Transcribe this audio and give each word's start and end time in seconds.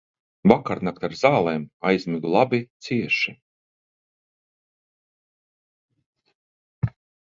Vakarnakt 0.51 1.03
ar 1.07 1.13
zālēm 1.19 1.67
aizmigu 1.91 2.33
labi, 2.37 2.63
cieši. 2.87 3.37